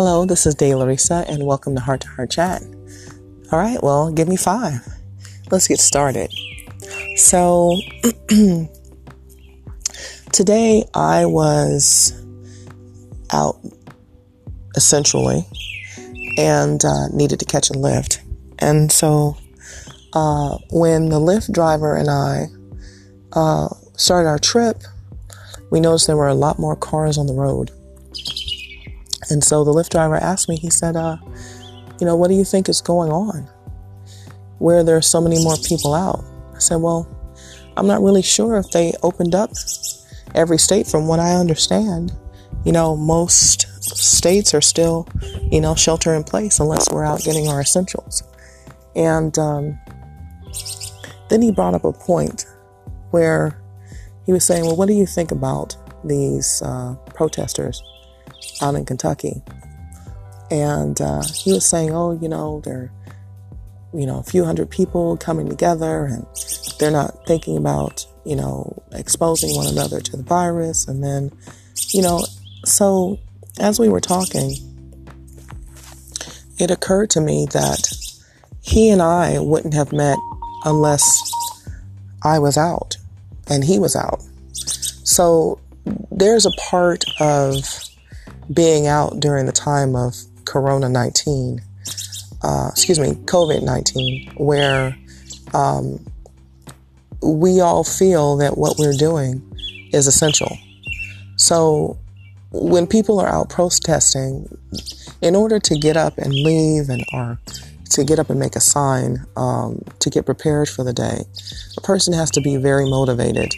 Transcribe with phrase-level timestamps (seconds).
[0.00, 2.62] Hello, this is Day Larissa, and welcome to Heart to Heart Chat.
[3.50, 4.78] All right, well, give me five.
[5.50, 6.32] Let's get started.
[7.16, 7.76] So,
[10.32, 12.12] today I was
[13.32, 13.58] out
[14.76, 15.44] essentially
[16.36, 18.22] and uh, needed to catch a lift.
[18.60, 19.36] And so,
[20.12, 22.44] uh, when the Lyft driver and I
[23.32, 24.80] uh, started our trip,
[25.72, 27.72] we noticed there were a lot more cars on the road.
[29.30, 31.16] And so the Lyft driver asked me, he said, uh,
[32.00, 33.48] you know, what do you think is going on?
[34.58, 36.24] Where there are so many more people out?
[36.54, 37.08] I said, well,
[37.76, 39.50] I'm not really sure if they opened up
[40.34, 42.12] every state from what I understand.
[42.64, 45.06] You know, most states are still,
[45.50, 48.22] you know, shelter in place unless we're out getting our essentials.
[48.96, 49.78] And um,
[51.28, 52.46] then he brought up a point
[53.10, 53.60] where
[54.26, 57.82] he was saying, well, what do you think about these uh, protesters
[58.60, 59.42] out in Kentucky.
[60.50, 62.90] And uh, he was saying, oh, you know, they're,
[63.92, 66.26] you know, a few hundred people coming together and
[66.78, 70.88] they're not thinking about, you know, exposing one another to the virus.
[70.88, 71.30] And then,
[71.88, 72.24] you know,
[72.64, 73.18] so
[73.58, 74.54] as we were talking,
[76.58, 77.92] it occurred to me that
[78.62, 80.18] he and I wouldn't have met
[80.64, 81.20] unless
[82.22, 82.96] I was out
[83.48, 84.22] and he was out.
[85.04, 85.60] So
[86.10, 87.87] there's a part of
[88.52, 91.60] being out during the time of Corona 19,
[92.42, 94.96] uh, excuse me, COVID 19, where
[95.54, 96.04] um,
[97.22, 99.42] we all feel that what we're doing
[99.92, 100.56] is essential.
[101.36, 101.98] So
[102.50, 104.48] when people are out protesting,
[105.20, 107.38] in order to get up and leave and or
[107.90, 111.24] to get up and make a sign um, to get prepared for the day,
[111.76, 113.52] a person has to be very motivated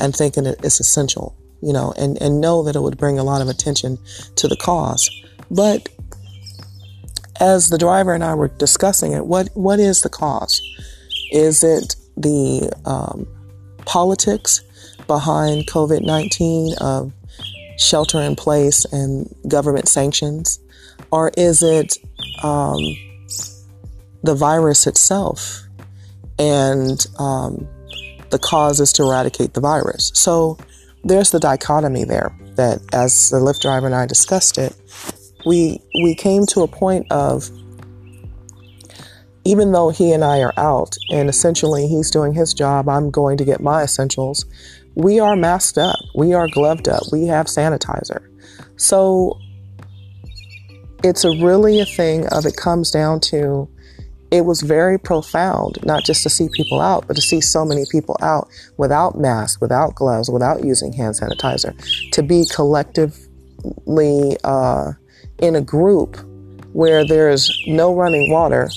[0.00, 3.42] and thinking it's essential you know, and, and know that it would bring a lot
[3.42, 3.98] of attention
[4.36, 5.10] to the cause.
[5.50, 5.88] But
[7.40, 10.60] as the driver and I were discussing it, what, what is the cause?
[11.32, 13.26] Is it the um,
[13.84, 14.62] politics
[15.06, 17.12] behind COVID 19 of
[17.78, 20.60] shelter in place and government sanctions?
[21.10, 21.96] Or is it
[22.42, 22.78] um,
[24.22, 25.62] the virus itself
[26.38, 27.66] and um,
[28.30, 30.12] the cause is to eradicate the virus?
[30.14, 30.58] So
[31.04, 34.74] there's the dichotomy there that as the Lyft driver and I discussed it,
[35.46, 37.50] we we came to a point of
[39.44, 43.38] even though he and I are out and essentially he's doing his job, I'm going
[43.38, 44.44] to get my essentials.
[44.94, 48.26] We are masked up, we are gloved up, we have sanitizer.
[48.76, 49.38] So
[51.02, 53.68] it's a really a thing of it comes down to
[54.30, 57.84] it was very profound, not just to see people out, but to see so many
[57.90, 61.74] people out without masks, without gloves, without using hand sanitizer,
[62.12, 64.92] to be collectively uh,
[65.38, 66.16] in a group
[66.72, 68.70] where there's no running water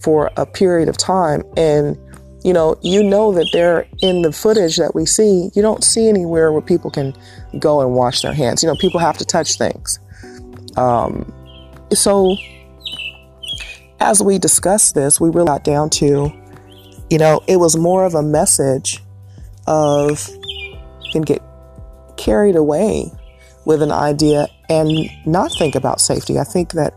[0.00, 1.42] for a period of time.
[1.56, 1.98] And,
[2.42, 6.08] you know, you know that they're in the footage that we see, you don't see
[6.08, 7.14] anywhere where people can
[7.58, 8.62] go and wash their hands.
[8.62, 9.98] You know, people have to touch things.
[10.76, 11.32] Um,
[11.92, 12.36] so,
[14.00, 16.32] as we discussed this, we really got down to,
[17.10, 19.02] you know, it was more of a message
[19.66, 20.28] of
[21.12, 21.42] can get
[22.16, 23.10] carried away
[23.64, 24.90] with an idea and
[25.26, 26.38] not think about safety.
[26.38, 26.94] I think that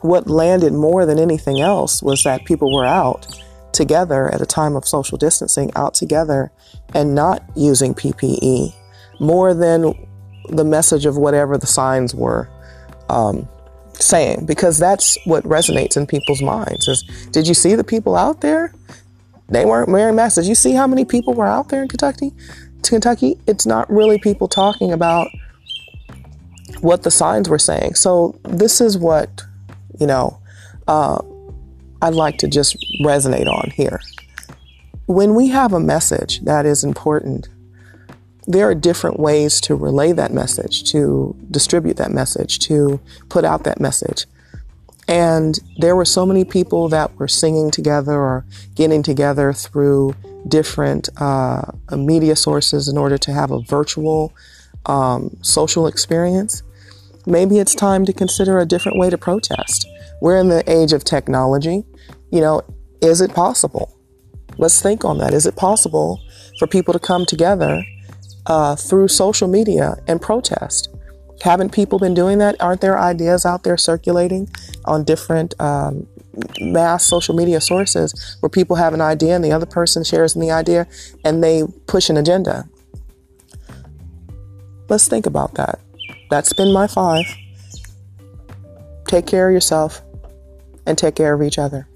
[0.00, 3.26] what landed more than anything else was that people were out
[3.72, 6.50] together at a time of social distancing, out together
[6.94, 8.74] and not using PPE
[9.20, 9.94] more than
[10.48, 12.48] the message of whatever the signs were
[13.08, 13.48] um,
[14.10, 18.40] saying because that's what resonates in people's minds is did you see the people out
[18.40, 18.72] there?
[19.48, 20.36] They weren't wearing masks.
[20.36, 22.32] Did you see how many people were out there in kentucky?
[22.82, 25.28] To kentucky it's not really people talking about
[26.80, 27.94] what the signs were saying.
[27.94, 29.42] So this is what
[29.98, 30.38] you know
[30.88, 31.20] uh,
[32.02, 34.00] i'd like to just resonate on here.
[35.06, 37.48] When we have a message that is important
[38.46, 43.64] there are different ways to relay that message, to distribute that message, to put out
[43.64, 44.26] that message.
[45.08, 48.44] And there were so many people that were singing together or
[48.74, 50.14] getting together through
[50.46, 54.32] different uh, media sources in order to have a virtual
[54.86, 56.62] um, social experience.
[57.26, 59.86] Maybe it's time to consider a different way to protest.
[60.20, 61.84] We're in the age of technology.
[62.30, 62.62] You know,
[63.02, 63.96] is it possible?
[64.58, 65.34] Let's think on that.
[65.34, 66.20] Is it possible
[66.58, 67.82] for people to come together
[68.46, 70.88] uh, through social media and protest.
[71.42, 72.60] Haven't people been doing that?
[72.60, 74.48] Aren't there ideas out there circulating
[74.84, 76.06] on different um,
[76.60, 80.50] mass social media sources where people have an idea and the other person shares the
[80.50, 80.86] idea
[81.24, 82.68] and they push an agenda?
[84.88, 85.80] Let's think about that.
[86.30, 87.24] That's been my five.
[89.06, 90.02] Take care of yourself
[90.86, 91.88] and take care of each other.